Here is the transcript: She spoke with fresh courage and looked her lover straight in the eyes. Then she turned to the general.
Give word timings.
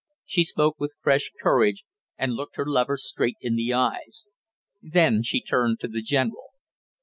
She 0.25 0.43
spoke 0.43 0.79
with 0.79 0.95
fresh 1.03 1.29
courage 1.39 1.85
and 2.17 2.33
looked 2.33 2.55
her 2.55 2.65
lover 2.65 2.97
straight 2.97 3.37
in 3.39 3.55
the 3.55 3.71
eyes. 3.73 4.25
Then 4.81 5.21
she 5.21 5.41
turned 5.43 5.79
to 5.81 5.87
the 5.87 6.01
general. 6.01 6.53